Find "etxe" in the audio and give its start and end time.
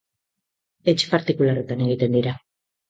0.93-1.11